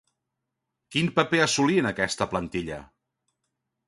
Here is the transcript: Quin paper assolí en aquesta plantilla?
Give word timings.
Quin 0.95 1.11
paper 1.19 1.41
assolí 1.43 1.77
en 1.81 1.89
aquesta 1.89 2.27
plantilla? 2.31 2.81